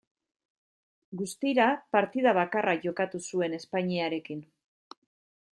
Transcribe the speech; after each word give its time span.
Guztira 1.19 1.67
partida 1.97 2.35
bakarra 2.39 2.75
jokatu 2.89 3.23
zuen 3.29 3.57
Espainiarekin. 3.61 4.45